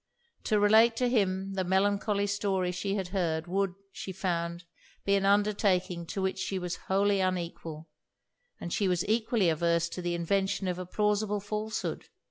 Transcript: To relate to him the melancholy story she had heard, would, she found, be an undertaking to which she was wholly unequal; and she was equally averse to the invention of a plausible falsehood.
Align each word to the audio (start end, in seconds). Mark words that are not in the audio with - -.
To 0.45 0.59
relate 0.59 0.95
to 0.95 1.07
him 1.07 1.53
the 1.53 1.63
melancholy 1.63 2.25
story 2.25 2.71
she 2.71 2.95
had 2.95 3.09
heard, 3.09 3.45
would, 3.45 3.75
she 3.91 4.11
found, 4.11 4.63
be 5.05 5.13
an 5.13 5.27
undertaking 5.27 6.07
to 6.07 6.23
which 6.23 6.39
she 6.39 6.57
was 6.57 6.77
wholly 6.87 7.19
unequal; 7.19 7.87
and 8.59 8.73
she 8.73 8.87
was 8.87 9.05
equally 9.07 9.47
averse 9.47 9.89
to 9.89 10.01
the 10.01 10.15
invention 10.15 10.67
of 10.67 10.79
a 10.79 10.87
plausible 10.87 11.39
falsehood. 11.39 12.09